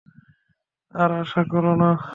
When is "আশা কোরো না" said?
1.21-1.89